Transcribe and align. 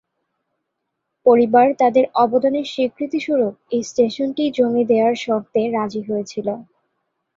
পরিবার 1.25 1.67
তাদের 1.79 2.05
অবদানের 2.15 2.65
স্বীকৃতি 2.65 3.19
স্বরূপ 3.19 3.53
এই 3.71 3.81
স্টেশনটি 3.83 4.43
জমি 4.57 4.83
দেওয়ার 4.91 5.15
শর্তে 5.23 5.61
রাজি 5.71 6.01
হয়েছিল। 6.09 6.47